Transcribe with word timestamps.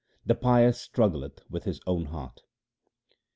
Nanak, 0.01 0.25
the 0.29 0.33
pious 0.33 0.79
man 0.89 1.09
struggleth 1.11 1.39
with 1.47 1.65
his 1.65 1.79
own 1.85 2.05
heart. 2.05 2.41